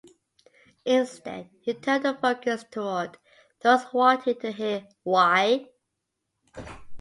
[0.83, 3.19] Instead, he turned the focus toward
[3.61, 5.67] those wanting to hear "why".